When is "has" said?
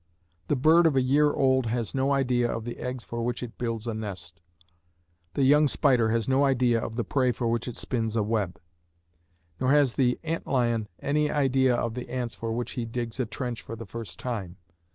1.67-1.93, 6.09-6.27, 9.69-9.93